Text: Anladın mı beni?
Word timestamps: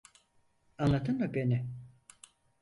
Anladın 0.77 1.17
mı 1.19 1.33
beni? 1.33 1.67